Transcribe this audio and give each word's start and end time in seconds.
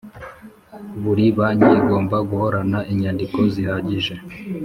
Buri 1.01 1.25
banki 1.37 1.69
igomba 1.81 2.17
guhorana 2.29 2.79
inyandiko 2.91 3.37
zihagije 3.53 4.13